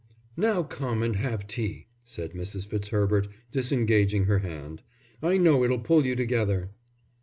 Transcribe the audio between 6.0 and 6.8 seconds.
you together."